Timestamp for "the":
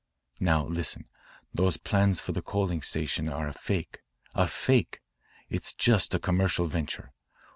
2.33-2.41